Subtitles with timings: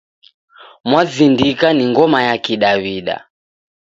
[0.89, 3.15] Mwazindika ni ngoma ya kidawida